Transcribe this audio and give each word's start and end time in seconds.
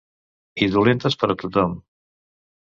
I 0.65 0.69
dolentes 0.75 1.17
per 1.25 1.29
a 1.35 1.37
tothom. 1.45 1.77